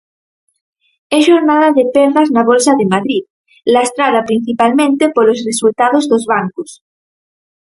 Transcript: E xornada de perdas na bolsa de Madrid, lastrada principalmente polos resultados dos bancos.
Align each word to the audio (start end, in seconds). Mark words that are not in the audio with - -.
E 1.15 1.17
xornada 1.27 1.69
de 1.77 1.83
perdas 1.95 2.29
na 2.35 2.43
bolsa 2.49 2.71
de 2.79 2.85
Madrid, 2.93 3.23
lastrada 3.75 4.27
principalmente 4.29 5.03
polos 5.15 5.39
resultados 5.49 6.03
dos 6.11 6.23
bancos. 6.33 6.69